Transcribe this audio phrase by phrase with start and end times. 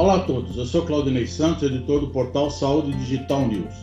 [0.00, 3.74] Olá a todos, eu sou Claudinei Santos, editor do portal Saúde Digital News.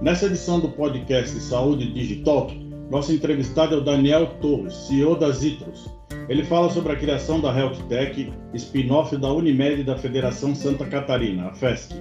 [0.00, 2.50] Nessa edição do podcast Saúde Digital,
[2.90, 5.86] nosso entrevistado é o Daniel Torres, CEO da Zitrus.
[6.26, 11.48] Ele fala sobre a criação da Health Tech, spin-off da Unimed da Federação Santa Catarina,
[11.48, 11.94] a FESC,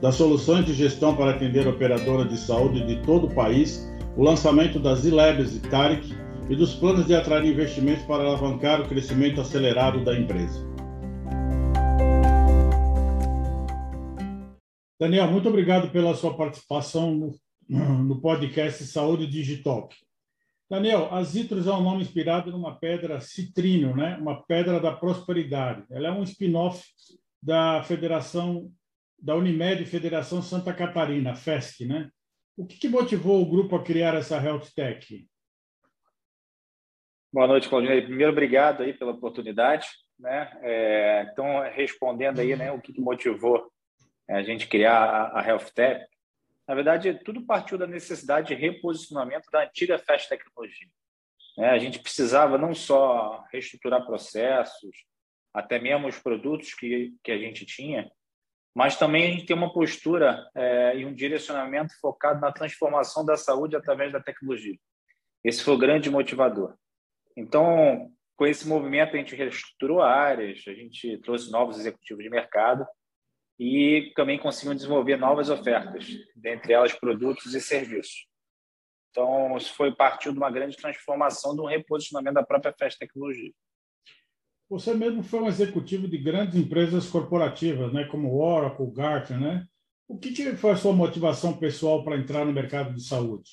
[0.00, 4.78] das soluções de gestão para atender operadoras de saúde de todo o país, o lançamento
[4.78, 6.14] das e-labs e TARIC
[6.48, 10.77] e dos planos de atrair investimentos para alavancar o crescimento acelerado da empresa.
[15.00, 19.88] Daniel, muito obrigado pela sua participação no, no podcast Saúde Digital.
[20.68, 24.16] Daniel, a Zitrus é um nome inspirado numa pedra citríneo, né?
[24.16, 25.84] uma pedra da prosperidade.
[25.88, 26.84] Ela é um spin-off
[27.40, 28.72] da Federação,
[29.16, 31.86] da Unimed Federação Santa Catarina, FESC.
[31.86, 32.10] Né?
[32.56, 35.28] O que, que motivou o grupo a criar essa Health Tech?
[37.32, 38.02] Boa noite, Claudinei.
[38.02, 39.86] Primeiro, obrigado aí pela oportunidade.
[40.18, 40.50] Né?
[40.60, 43.70] É, então, respondendo aí né, o que, que motivou
[44.36, 46.06] a gente criar a Health Tech,
[46.66, 50.86] na verdade, tudo partiu da necessidade de reposicionamento da antiga Fast Tecnologia.
[51.58, 54.94] É, a gente precisava não só reestruturar processos,
[55.52, 58.10] até mesmo os produtos que, que a gente tinha,
[58.74, 63.74] mas também a gente uma postura é, e um direcionamento focado na transformação da saúde
[63.74, 64.76] através da tecnologia.
[65.42, 66.76] Esse foi o grande motivador.
[67.36, 72.86] Então, com esse movimento, a gente reestruturou áreas, a gente trouxe novos executivos de mercado
[73.58, 76.06] e também conseguiam desenvolver novas ofertas,
[76.36, 78.26] dentre elas produtos e serviços.
[79.10, 83.52] Então, isso foi partiu de uma grande transformação, de um reposicionamento da própria Fast Tecnologia.
[84.70, 89.66] Você mesmo foi um executivo de grandes empresas corporativas, né, como Oracle, Gartner, né?
[90.06, 93.50] O que foi a sua motivação pessoal para entrar no mercado de saúde?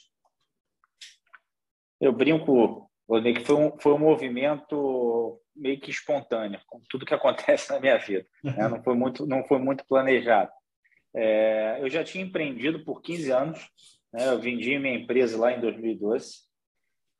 [1.99, 7.13] Eu brinco, Rodney, que foi um, foi um movimento meio que espontânea, como tudo que
[7.15, 8.25] acontece na minha vida.
[8.43, 8.67] Né?
[8.67, 10.51] Não, foi muito, não foi muito planejado.
[11.15, 13.59] É, eu já tinha empreendido por 15 anos,
[14.13, 14.27] né?
[14.27, 16.45] eu vendi minha empresa lá em 2012.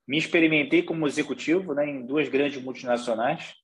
[0.08, 3.56] Me experimentei como executivo né, em duas grandes multinacionais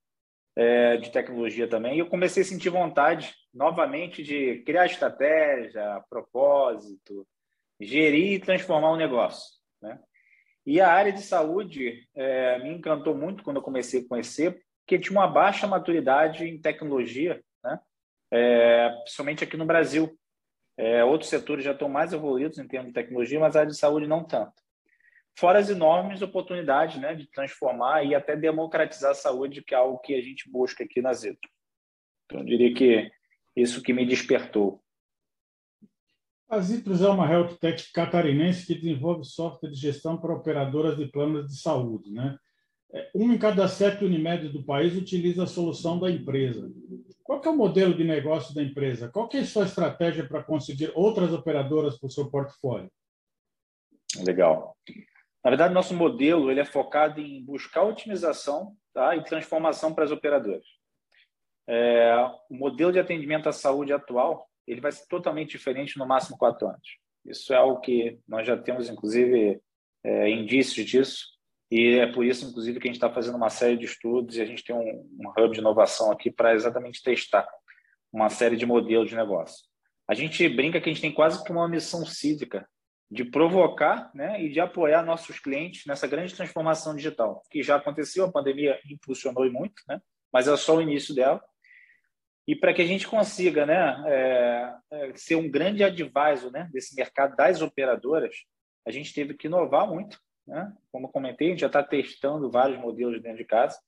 [0.55, 7.27] é, de tecnologia também, e eu comecei a sentir vontade novamente de criar estratégia, propósito,
[7.79, 9.49] gerir e transformar o negócio.
[9.81, 9.99] Né?
[10.65, 14.99] E a área de saúde é, me encantou muito quando eu comecei a conhecer, porque
[14.99, 17.79] tinha uma baixa maturidade em tecnologia, né?
[18.31, 20.17] É, principalmente aqui no Brasil.
[20.77, 23.77] É, outros setores já estão mais evoluídos em termos de tecnologia, mas a área de
[23.77, 24.53] saúde não tanto.
[25.37, 29.99] Fora as enormes oportunidades né, de transformar e até democratizar a saúde, que é algo
[29.99, 31.47] que a gente busca aqui na Zeto.
[32.25, 33.11] Então, eu diria que
[33.55, 34.80] isso que me despertou.
[36.51, 41.05] A Zitrus é uma health tech catarinense que desenvolve software de gestão para operadoras de
[41.05, 42.11] planos de saúde.
[42.11, 42.37] Né?
[42.93, 46.69] É, uma em cada sete Unimed do país utiliza a solução da empresa.
[47.23, 49.07] Qual é o modelo de negócio da empresa?
[49.07, 52.91] Qual é a sua estratégia para conseguir outras operadoras para o seu portfólio?
[54.17, 54.75] Legal.
[55.41, 59.15] Na verdade, nosso modelo ele é focado em buscar otimização tá?
[59.15, 60.65] e transformação para as operadoras.
[61.65, 62.13] É,
[62.49, 66.67] o modelo de atendimento à saúde atual ele vai ser totalmente diferente no máximo quatro
[66.67, 66.97] anos.
[67.25, 69.59] Isso é algo que nós já temos, inclusive,
[70.03, 71.25] é, indícios disso,
[71.71, 74.41] e é por isso, inclusive, que a gente está fazendo uma série de estudos e
[74.41, 77.47] a gente tem um, um hub de inovação aqui para exatamente testar
[78.11, 79.65] uma série de modelos de negócio.
[80.05, 82.67] A gente brinca que a gente tem quase que uma missão cívica
[83.09, 88.25] de provocar né, e de apoiar nossos clientes nessa grande transformação digital, que já aconteceu,
[88.25, 90.01] a pandemia impulsionou muito, né,
[90.31, 91.41] mas é só o início dela.
[92.51, 96.93] E para que a gente consiga né, é, é, ser um grande advisor né, desse
[96.93, 98.35] mercado das operadoras,
[98.85, 100.19] a gente teve que inovar muito.
[100.45, 100.69] Né?
[100.91, 103.79] Como comentei, a gente já está testando vários modelos dentro de casa,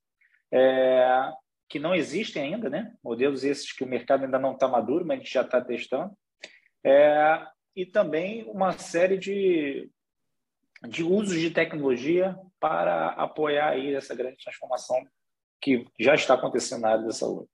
[0.50, 1.30] é,
[1.68, 2.94] que não existem ainda, né?
[3.04, 6.16] modelos esses que o mercado ainda não está maduro, mas a gente já está testando.
[6.86, 9.92] É, e também uma série de,
[10.88, 15.06] de usos de tecnologia para apoiar aí essa grande transformação
[15.60, 17.53] que já está acontecendo na área da saúde.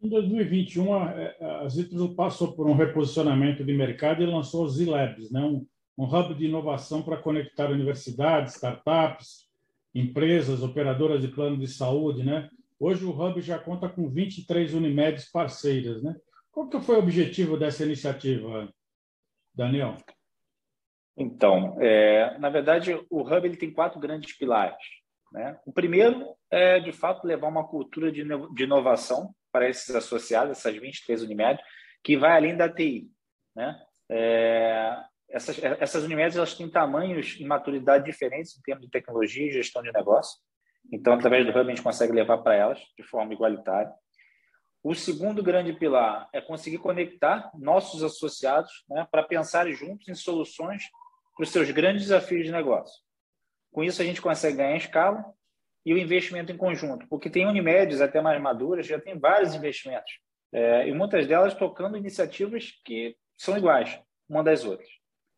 [0.00, 5.40] Em 2021, a Zitrus passou por um reposicionamento de mercado e lançou o Z-Labs, né?
[5.40, 5.66] um,
[5.98, 9.48] um hub de inovação para conectar universidades, startups,
[9.92, 12.22] empresas, operadoras de plano de saúde.
[12.22, 12.48] Né?
[12.78, 16.00] Hoje o hub já conta com 23 Unimedes parceiras.
[16.00, 16.14] Né?
[16.52, 18.68] Qual que foi o objetivo dessa iniciativa,
[19.52, 19.96] Daniel?
[21.16, 24.78] Então, é, na verdade, o hub ele tem quatro grandes pilares.
[25.32, 25.58] Né?
[25.66, 28.22] O primeiro é, de fato, levar uma cultura de
[28.62, 31.60] inovação para esses associados, essas 23 Unimed,
[32.02, 33.10] que vai além da TI.
[33.54, 33.80] Né?
[34.10, 34.96] É,
[35.28, 39.82] essas, essas Unimedes elas têm tamanhos e maturidade diferentes em termos de tecnologia e gestão
[39.82, 40.38] de negócio.
[40.92, 43.92] Então, através do Hub, a gente consegue levar para elas de forma igualitária.
[44.82, 50.84] O segundo grande pilar é conseguir conectar nossos associados né, para pensar juntos em soluções
[51.36, 53.02] para os seus grandes desafios de negócio.
[53.70, 55.24] Com isso, a gente consegue ganhar escala
[55.84, 60.12] e o investimento em conjunto, porque tem Unimedes até mais maduras, já tem vários investimentos,
[60.52, 64.88] é, e muitas delas tocando iniciativas que são iguais uma das outras.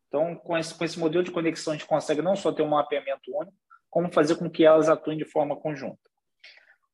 [0.07, 2.69] Então, com esse, com esse modelo de conexão, a gente consegue não só ter um
[2.69, 3.55] mapeamento único,
[3.89, 5.99] como fazer com que elas atuem de forma conjunta.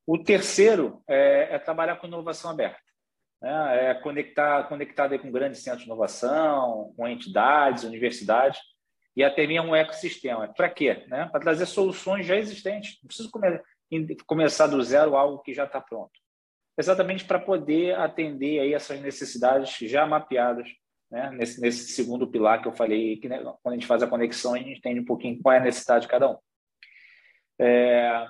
[0.06, 2.80] O terceiro é, é trabalhar com inovação aberta.
[3.42, 3.90] Né?
[3.90, 8.60] É conectar, conectar com grandes centros de inovação, com entidades, universidades,
[9.18, 10.46] e até mesmo um ecossistema.
[10.46, 11.04] Para quê?
[11.08, 11.26] Né?
[11.26, 13.00] Para trazer soluções já existentes.
[13.02, 13.60] Não preciso come,
[14.24, 16.12] começar do zero algo que já está pronto.
[16.78, 20.68] Exatamente para poder atender aí essas necessidades já mapeadas
[21.10, 21.32] né?
[21.32, 24.54] nesse, nesse segundo pilar que eu falei, que né, quando a gente faz a conexão,
[24.54, 26.38] a gente entende um pouquinho qual é a necessidade de cada um.
[27.58, 28.24] É...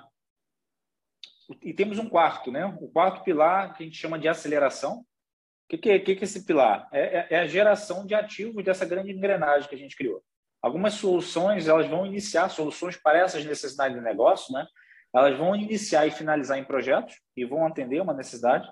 [1.61, 2.65] E temos um quarto, né?
[2.81, 5.01] O quarto pilar que a gente chama de aceleração.
[5.01, 5.05] O
[5.69, 6.89] que, que, que, que é esse pilar?
[6.91, 10.23] É, é, é a geração de ativos dessa grande engrenagem que a gente criou.
[10.61, 14.65] Algumas soluções elas vão iniciar soluções para essas necessidades de negócio, né?
[15.13, 18.69] Elas vão iniciar e finalizar em projetos e vão atender uma necessidade,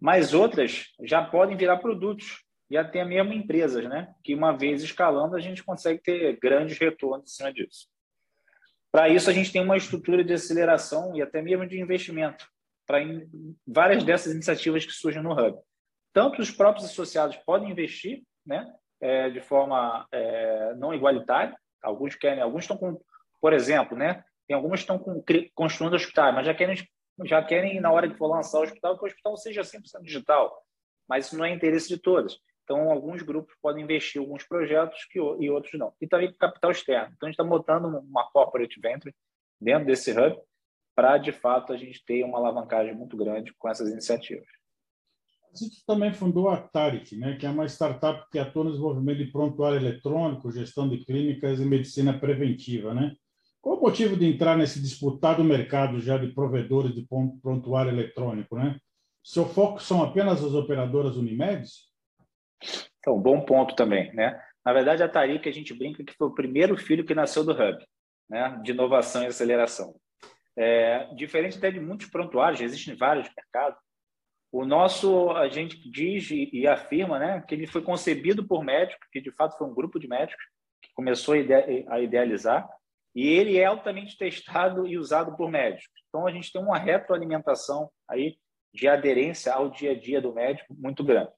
[0.00, 4.12] mas outras já podem virar produtos e até mesmo empresas, né?
[4.22, 7.88] Que uma vez escalando a gente consegue ter grandes retornos em cima disso.
[8.92, 12.46] Para isso a gente tem uma estrutura de aceleração e até mesmo de investimento
[12.86, 12.98] para
[13.66, 15.58] várias dessas iniciativas que surgem no Hub.
[16.12, 18.72] Tanto os próprios associados podem investir, né?
[19.00, 21.56] É, de forma é, não igualitária.
[21.82, 23.00] Alguns querem, alguns estão com,
[23.40, 24.24] por exemplo, né?
[24.46, 25.22] Tem alguns que estão com,
[25.54, 26.76] construindo hospitais, mas já querem
[27.24, 30.62] já querem na hora que for lançar o hospital que o hospital seja 100% digital.
[31.08, 32.38] Mas isso não é interesse de todos.
[32.64, 35.94] Então, alguns grupos podem investir em alguns projetos que, e outros não.
[36.00, 37.14] E também capital externo.
[37.16, 39.14] Então, a gente está montando uma corporate venture
[39.60, 40.36] dentro desse hub
[40.94, 44.46] para, de fato, a gente ter uma alavancagem muito grande com essas iniciativas.
[45.58, 49.32] Gente também fundou a Tarik, né, que é uma startup que atua no desenvolvimento de
[49.32, 52.92] prontuário eletrônico, gestão de clínicas e medicina preventiva.
[52.92, 53.14] Né?
[53.60, 57.06] Qual o motivo de entrar nesse disputado mercado já de provedores de
[57.42, 58.56] prontuário eletrônico?
[58.56, 58.78] Né?
[59.22, 61.90] Seu foco são apenas as operadoras Unimedes?
[62.98, 64.40] Então, bom ponto também, né?
[64.64, 67.52] Na verdade, a Tarik, a gente brinca que foi o primeiro filho que nasceu do
[67.52, 67.84] Hub,
[68.28, 68.60] né?
[68.64, 69.94] De inovação e aceleração.
[70.58, 73.78] É, diferente até de muitos prontuários, existem vários mercados.
[74.56, 77.44] O nosso, a gente diz e, afirma, né?
[77.46, 80.42] Que ele foi concebido por médicos, que de fato foi um grupo de médicos
[80.80, 81.52] que começou a, ide
[81.86, 82.66] a idealizar,
[83.14, 85.92] e ele é altamente testado e usado por médicos.
[86.08, 88.38] Então, a gente tem uma retroalimentação aí
[88.72, 91.30] de aderência ao dia a dia do médico muito grande.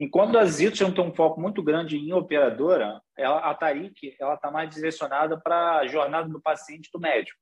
[0.00, 4.50] Enquanto a Zito tem um foco muito grande em operadora, ela, a Tarik ela está
[4.50, 7.38] mais direcionada para a jornada do paciente do médico.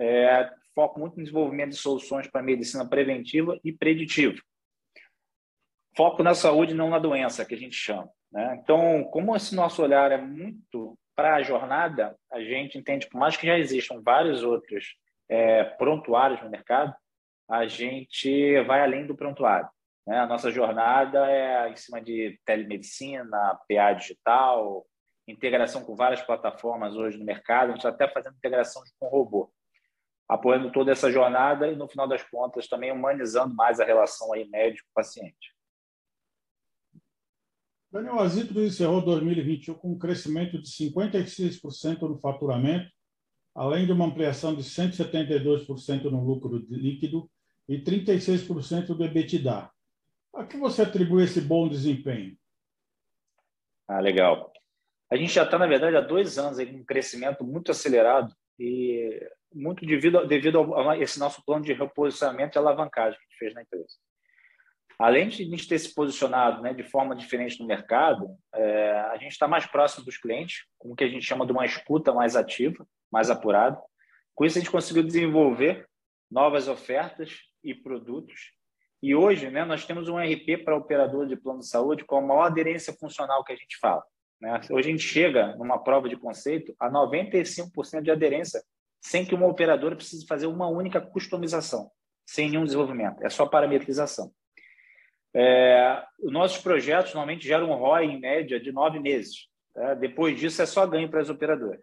[0.00, 4.40] É, foco muito no desenvolvimento de soluções para medicina preventiva e preditiva.
[5.96, 8.08] Foco na saúde, não na doença, que a gente chama.
[8.32, 8.58] Né?
[8.62, 13.36] Então, como esse nosso olhar é muito para a jornada, a gente entende, por mais
[13.36, 14.96] que já existam vários outros
[15.28, 16.94] é, prontuários no mercado,
[17.48, 19.68] a gente vai além do prontuário.
[20.06, 20.18] Né?
[20.18, 24.86] A nossa jornada é em cima de telemedicina, PA digital,
[25.28, 27.66] integração com várias plataformas hoje no mercado.
[27.66, 29.52] A gente está até fazendo integração com robô,
[30.30, 34.48] apoiando toda essa jornada e, no final das contas, também humanizando mais a relação aí
[34.48, 35.56] médico-paciente.
[37.90, 42.88] Daniel Azitro encerrou 2021 com um crescimento de 56% no faturamento,
[43.52, 47.28] além de uma ampliação de 172% no lucro líquido
[47.68, 49.68] e 36% do EBITDA.
[50.32, 52.38] A que você atribui esse bom desempenho?
[53.88, 54.52] Ah, legal.
[55.10, 58.32] A gente já está, na verdade, há dois anos aí, com um crescimento muito acelerado
[58.56, 63.38] e muito devido, devido a esse nosso plano de reposicionamento e alavancagem que a gente
[63.38, 63.96] fez na empresa.
[64.98, 69.16] Além de a gente ter se posicionado né, de forma diferente no mercado, é, a
[69.16, 72.12] gente está mais próximo dos clientes, com o que a gente chama de uma escuta
[72.12, 73.80] mais ativa, mais apurada.
[74.34, 75.88] Com isso, a gente conseguiu desenvolver
[76.30, 78.52] novas ofertas e produtos
[79.02, 82.20] e hoje, né, nós temos um RP para operador de plano de saúde com a
[82.20, 84.04] maior aderência funcional que a gente fala.
[84.38, 84.60] Né?
[84.70, 88.62] Hoje a gente chega numa prova de conceito a 95% de aderência,
[89.00, 91.90] sem que uma operadora precise fazer uma única customização,
[92.26, 93.24] sem nenhum desenvolvimento.
[93.24, 94.32] É só parametrização.
[95.34, 99.48] É, os nossos projetos normalmente geram um ROI em média de nove meses.
[99.72, 99.94] Tá?
[99.94, 101.80] Depois disso, é só ganho para as operadoras.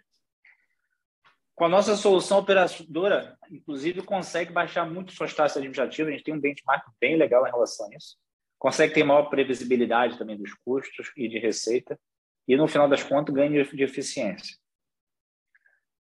[1.56, 6.10] Com a nossa solução operadora, inclusive, consegue baixar muito suas taxas administrativas.
[6.10, 8.16] A gente tem um benchmark bem legal em relação a isso.
[8.60, 12.00] Consegue ter maior previsibilidade também dos custos e de receita.
[12.48, 14.56] E, no final das contas, ganha de eficiência.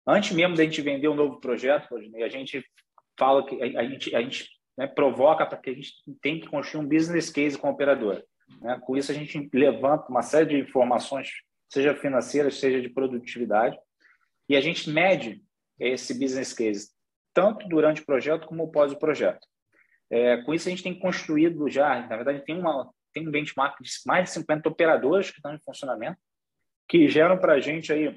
[0.06, 2.64] Antes mesmo da gente vender um novo projeto, a gente
[3.18, 4.48] fala que a gente, a gente
[4.78, 8.24] né, provoca para que a gente tem que construir um business case com a operadora.
[8.60, 8.78] Né?
[8.84, 11.30] Com isso, a gente levanta uma série de informações,
[11.68, 13.76] seja financeiras, seja de produtividade,
[14.48, 15.42] e a gente mede
[15.78, 16.90] esse business case,
[17.34, 19.46] tanto durante o projeto como pós o projeto.
[20.08, 23.82] É, com isso, a gente tem construído já, na verdade, tem, uma, tem um benchmark
[23.82, 26.18] de mais de 50 operadores que estão em funcionamento,
[26.88, 28.16] que geram para a gente aí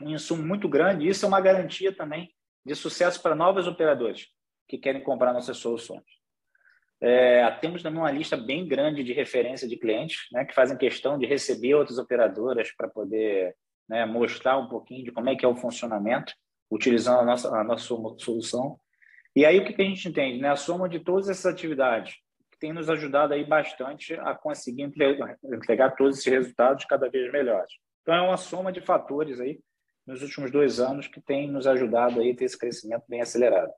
[0.00, 1.08] um insumo muito grande.
[1.08, 2.32] Isso é uma garantia também
[2.64, 4.28] de sucesso para novos operadores
[4.68, 6.04] que querem comprar nossas soluções.
[7.02, 11.18] É, temos também uma lista bem grande de referência de clientes né, que fazem questão
[11.18, 13.56] de receber outras operadoras para poder
[13.88, 16.32] né, mostrar um pouquinho de como é que é o funcionamento,
[16.70, 17.84] utilizando a nossa, a nossa
[18.18, 18.78] solução.
[19.34, 20.40] E aí o que, que a gente entende?
[20.40, 20.50] Né?
[20.50, 22.16] A soma de todas essas atividades
[22.60, 27.72] tem nos ajudado aí bastante a conseguir entregar todos esses resultados cada vez melhores.
[28.02, 29.58] Então é uma soma de fatores aí
[30.10, 33.72] nos últimos dois anos que tem nos ajudado aí a ter esse crescimento bem acelerado.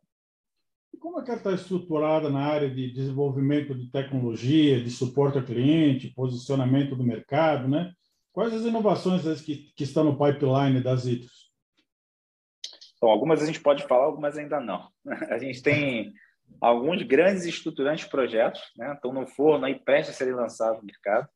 [0.93, 5.39] E como é que ela está estruturada na área de desenvolvimento de tecnologia, de suporte
[5.39, 7.93] ao cliente, posicionamento do mercado, né?
[8.33, 11.53] Quais as inovações que, que estão no pipeline das ITROS?
[13.03, 14.89] Algumas a gente pode falar, algumas ainda não.
[15.29, 16.12] A gente tem
[16.61, 18.93] alguns grandes estruturantes projetos, né?
[18.95, 21.29] estão no forno aí, prestes a serem lançados no mercado.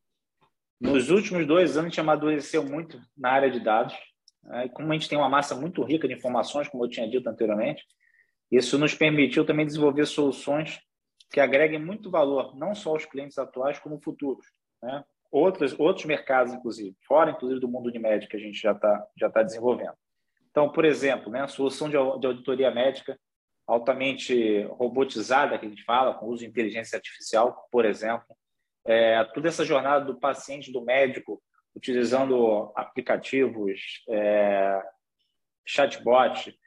[0.81, 3.97] Nos últimos dois anos, a gente amadureceu muito na área de dados.
[4.47, 4.69] Né?
[4.69, 7.85] Como a gente tem uma massa muito rica de informações, como eu tinha dito anteriormente,
[8.51, 10.81] isso nos permitiu também desenvolver soluções
[11.31, 14.47] que agreguem muito valor, não só aos clientes atuais, como futuros.
[14.83, 15.05] Né?
[15.31, 19.29] Outros, outros mercados, inclusive, fora inclusive do mundo Unimed, que a gente já está já
[19.29, 19.95] tá desenvolvendo.
[20.51, 23.19] Então, por exemplo, né, a solução de, de auditoria médica
[23.67, 28.27] altamente robotizada, que a gente fala, com uso de inteligência artificial, por exemplo.
[28.87, 31.43] É, toda essa jornada do paciente, do médico,
[31.77, 34.83] utilizando aplicativos, é,
[35.65, 36.59] chatbot,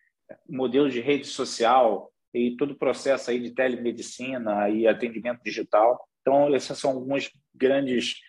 [0.47, 6.07] modelos de rede social e todo o processo aí de telemedicina e atendimento digital.
[6.21, 8.19] Então, essas são algumas grandes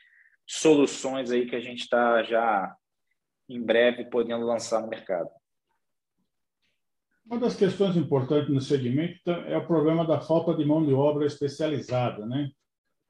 [0.47, 2.75] soluções aí que a gente está já
[3.49, 5.29] em breve podendo lançar no mercado.
[7.27, 11.27] Uma das questões importantes no segmento é o problema da falta de mão de obra
[11.27, 12.51] especializada, né?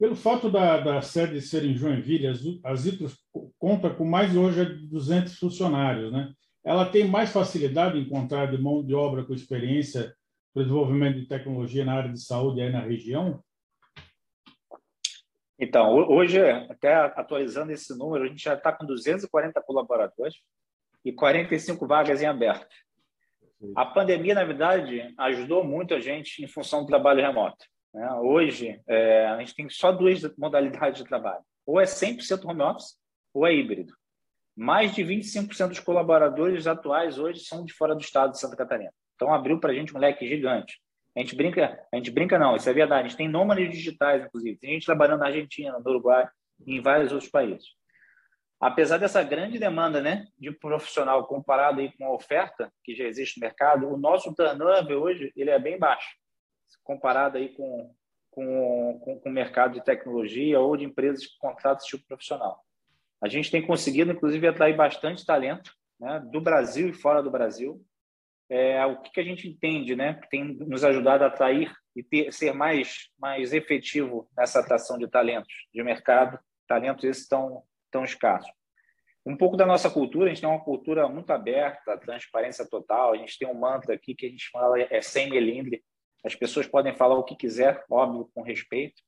[0.01, 2.25] Pelo fato da, da sede ser em Joinville,
[2.63, 3.15] as, Itros
[3.61, 6.33] conta com mais de hoje de 200 funcionários, né?
[6.65, 10.15] ela tem mais facilidade em encontrar de mão de obra com experiência
[10.51, 13.39] para desenvolvimento de tecnologia na área de saúde aí na região?
[15.59, 20.33] Então, hoje, até atualizando esse número, a gente já está com 240 colaboradores
[21.05, 22.75] e 45 vagas em aberto.
[23.75, 27.63] A pandemia, na verdade, ajudou muito a gente em função do trabalho remoto.
[27.93, 28.11] Né?
[28.15, 31.43] Hoje, é, a gente tem só duas modalidades de trabalho.
[31.63, 32.99] Ou é 100% home office,
[33.33, 33.93] ou é híbrido.
[34.55, 38.93] Mais de 25% dos colaboradores atuais hoje são de fora do estado de Santa Catarina.
[39.15, 40.79] Então abriu para a gente um leque gigante.
[41.15, 43.05] A gente brinca, a gente brinca não, isso é verdade.
[43.05, 44.57] A gente tem nômades digitais, inclusive.
[44.57, 46.27] Tem gente trabalhando na Argentina, no Uruguai
[46.65, 47.65] e em vários outros países.
[48.59, 53.39] Apesar dessa grande demanda, né, de profissional comparado aí com a oferta que já existe
[53.39, 56.09] no mercado, o nosso turnover hoje ele é bem baixo,
[56.83, 57.93] comparado aí com
[58.31, 62.63] com, com, com o mercado de tecnologia ou de empresas que contratam esse tipo profissional.
[63.21, 67.83] A gente tem conseguido, inclusive, atrair bastante talento né, do Brasil e fora do Brasil.
[68.49, 72.03] É, o que, que a gente entende, né, que tem nos ajudado a atrair e
[72.03, 78.03] ter, ser mais, mais efetivo nessa atração de talentos de mercado, talentos esses tão, tão
[78.03, 78.51] escassos.
[79.25, 83.17] Um pouco da nossa cultura, a gente tem uma cultura muito aberta, transparência total, a
[83.17, 85.83] gente tem um mantra aqui que a gente fala é sem melindre,
[86.23, 89.01] as pessoas podem falar o que quiser, óbvio, com respeito?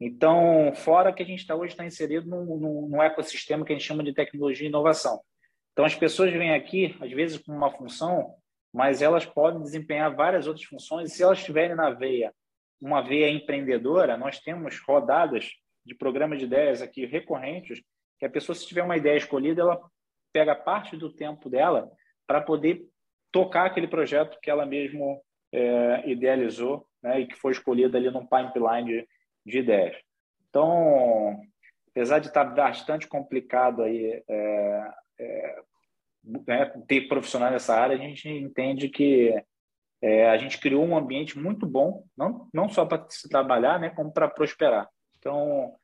[0.00, 3.76] Então, fora que a gente está hoje está inserido num, num, num, ecossistema que a
[3.76, 5.20] gente chama de tecnologia e inovação.
[5.72, 8.34] Então, as pessoas vêm aqui, às vezes, com uma função,
[8.72, 11.10] mas elas podem desempenhar várias outras funções.
[11.10, 12.32] E se elas estiverem na veia,
[12.80, 15.50] uma veia empreendedora, nós temos rodadas
[15.84, 17.82] de programas de ideias aqui recorrentes,
[18.18, 19.80] que a pessoa, se tiver uma ideia escolhida, ela
[20.32, 21.90] pega parte do tempo dela
[22.26, 22.86] para poder
[23.32, 28.26] tocar aquele projeto que ela mesmo é, idealizou né, e que foi escolhido ali num
[28.26, 29.06] pipeline
[29.44, 29.96] de ideias.
[30.48, 31.40] Então,
[31.90, 35.62] apesar de estar bastante complicado aí é, é,
[36.46, 39.34] né, ter profissionais nessa área, a gente entende que
[40.02, 43.90] é, a gente criou um ambiente muito bom, não, não só para se trabalhar, né,
[43.90, 44.88] como para prosperar.
[45.18, 45.74] Então,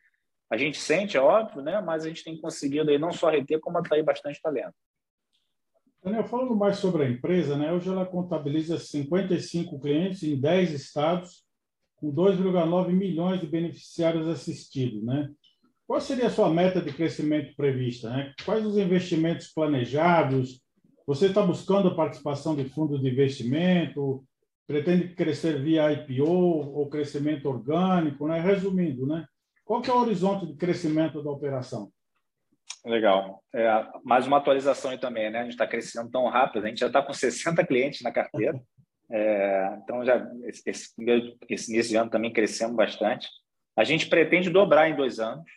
[0.50, 3.60] a gente sente, é óbvio, né, mas a gente tem conseguido aí não só reter,
[3.60, 4.74] como atrair bastante talento.
[6.02, 11.45] Daniel, falando mais sobre a empresa, né, hoje ela contabiliza 55 clientes em 10 estados
[11.96, 15.30] com 2,9 milhões de beneficiários assistidos, né?
[15.86, 18.10] Qual seria a sua meta de crescimento prevista?
[18.10, 18.32] Né?
[18.44, 20.60] Quais os investimentos planejados?
[21.06, 24.24] Você está buscando a participação de fundos de investimento?
[24.66, 28.40] pretende crescer via IPO ou crescimento orgânico, né?
[28.40, 29.24] Resumindo, né?
[29.64, 31.90] Qual que é o horizonte de crescimento da operação?
[32.84, 33.42] Legal.
[33.54, 35.40] É, mais uma atualização aí também, né?
[35.40, 38.60] A gente está crescendo tão rápido, a gente já está com 60 clientes na carteira.
[39.10, 40.92] É, então, já esse,
[41.48, 43.28] esse, ano também crescemos bastante.
[43.76, 45.48] A gente pretende dobrar em dois anos.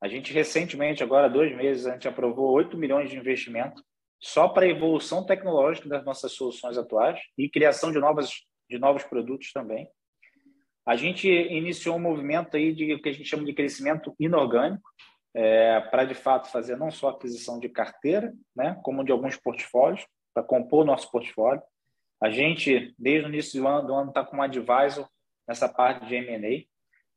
[0.00, 3.82] A gente recentemente, agora dois meses, a gente aprovou 8 milhões de investimento
[4.20, 8.30] só para a evolução tecnológica das nossas soluções atuais e criação de, novas,
[8.68, 9.88] de novos produtos também.
[10.86, 14.82] A gente iniciou um movimento aí de que a gente chama de crescimento inorgânico,
[15.34, 20.04] é, para de fato fazer não só aquisição de carteira, né, como de alguns portfólios,
[20.34, 21.62] para compor o nosso portfólio.
[22.22, 25.08] A gente, desde o início do ano, está com um advisor
[25.46, 26.64] nessa parte de M&A.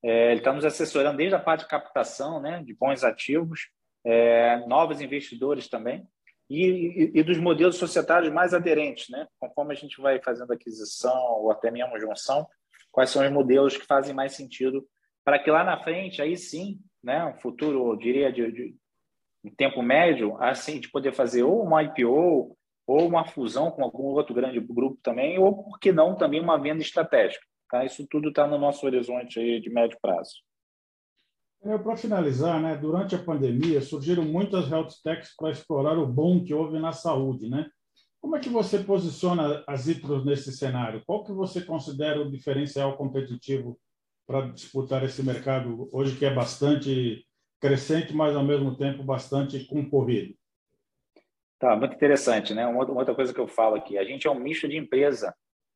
[0.03, 3.69] É, ele está nos assessorando desde a parte de captação né, de bons ativos,
[4.03, 6.07] é, novos investidores também,
[6.49, 9.27] e, e, e, dos modelos societários mais aderentes, né?
[9.39, 12.47] conforme a gente vai fazendo aquisição ou até mesmo junção,
[12.91, 14.87] quais são os modelos que fazem mais sentido
[15.23, 19.81] para que lá na frente, aí sim, né, um futuro, eu diria, de, de tempo
[19.81, 22.55] médio, assim, de poder fazer ou uma IPO
[22.87, 26.57] ou uma fusão com algum outro grande grupo também, ou, por que não, também uma
[26.57, 27.45] venda estratégica.
[27.69, 27.83] Tá?
[27.83, 30.33] Isso tudo está no nosso horizonte aí de médio prazo.
[31.63, 36.43] É, para finalizar, né, durante a pandemia surgiram muitas health techs para explorar o boom
[36.43, 37.67] que houve na saúde, né?
[38.21, 41.01] Como é que você posiciona as ITROS nesse cenário?
[41.05, 43.79] Qual que você considera o diferencial competitivo
[44.27, 47.25] para disputar esse mercado hoje que é bastante
[47.59, 50.35] crescente, mas ao mesmo tempo bastante concorrido?
[51.59, 52.65] Tá, muito interessante, né?
[52.67, 55.33] Uma, outra coisa que eu falo aqui, a gente é um misto de empresa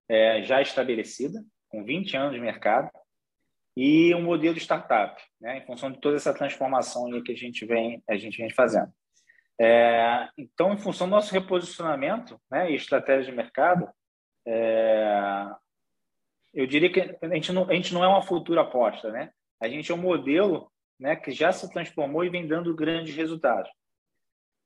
[0.08, 2.90] é, já estabelecida, com 20 anos de mercado,
[3.78, 5.60] e um modelo de startup, né?
[5.60, 8.92] Em função de toda essa transformação que a gente vem, a gente vem fazendo.
[9.60, 13.90] É, então, em função do nosso reposicionamento né, e estratégia de mercado,
[14.46, 15.46] é,
[16.54, 19.32] eu diria que a gente, não, a gente não é uma futura aposta, né?
[19.62, 23.70] A gente é um modelo né, que já se transformou e vem dando grandes resultados.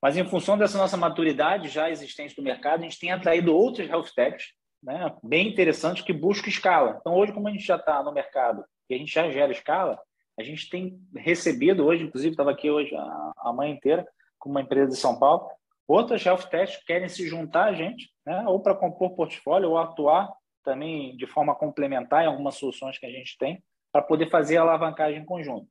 [0.04, 3.88] Mas em função dessa nossa maturidade já existente do mercado, a gente tem atraído outros
[3.88, 6.98] health techs, né, bem interessantes que buscam escala.
[7.00, 9.98] Então, hoje, como a gente já está no mercado e a gente já gera escala,
[10.38, 14.06] a gente tem recebido hoje, inclusive estava aqui hoje a, a inteira
[14.38, 15.48] com uma empresa de São Paulo,
[15.88, 20.30] outras health techs querem se juntar a gente, né, ou para compor portfólio ou atuar
[20.62, 24.60] também de forma complementar em algumas soluções que a gente tem para poder fazer a
[24.60, 25.66] alavancagem em conjunto.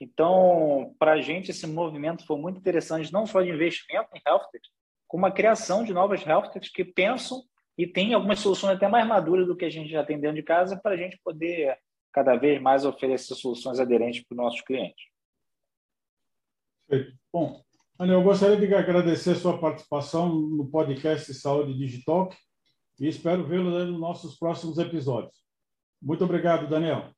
[0.00, 4.48] Então, para a gente, esse movimento foi muito interessante, não só de investimento em health
[4.52, 4.68] tech,
[5.06, 7.42] como a criação de novas health techs que pensam
[7.76, 10.42] e têm algumas soluções até mais maduras do que a gente já tem dentro de
[10.42, 11.78] casa para a gente poder
[12.12, 15.06] cada vez mais oferecer soluções aderentes para os nossos clientes.
[16.88, 17.18] Perfeito.
[17.32, 17.62] Bom,
[17.98, 22.30] Ana, eu gostaria de agradecer a sua participação no podcast Saúde Digital
[22.98, 25.36] e espero vê-lo nos nossos próximos episódios.
[26.00, 27.12] Muito obrigado, Daniel.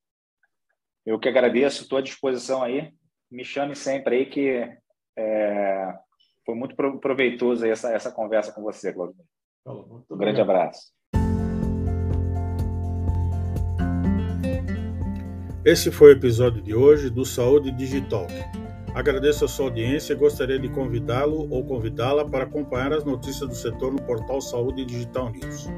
[1.04, 2.92] Eu que agradeço, estou à disposição aí.
[3.30, 4.68] Me chame sempre aí que
[5.16, 5.94] é,
[6.44, 9.16] foi muito proveitoso essa, essa conversa com você, Claudio.
[9.66, 10.92] Um grande abraço.
[15.64, 18.26] Esse foi o episódio de hoje do Saúde Digital.
[18.94, 23.54] Agradeço a sua audiência e gostaria de convidá-lo ou convidá-la para acompanhar as notícias do
[23.54, 25.68] setor no portal Saúde Digital News.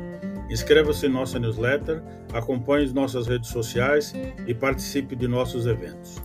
[0.52, 4.12] Inscreva-se em nossa newsletter, acompanhe nossas redes sociais
[4.46, 6.20] e participe de nossos eventos.